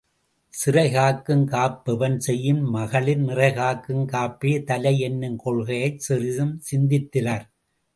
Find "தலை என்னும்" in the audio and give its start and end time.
4.63-5.37